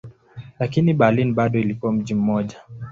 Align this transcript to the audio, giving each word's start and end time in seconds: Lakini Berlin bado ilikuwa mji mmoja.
Lakini 0.59 0.93
Berlin 0.93 1.33
bado 1.33 1.59
ilikuwa 1.59 1.91
mji 1.93 2.13
mmoja. 2.13 2.57